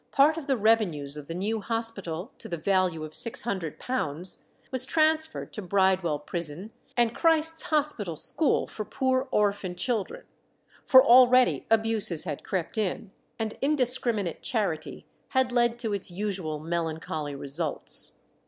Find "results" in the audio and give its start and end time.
17.35-18.13